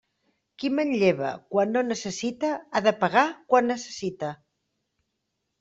[0.61, 4.33] Qui manlleva quan no necessita, ha de pagar quan necessita.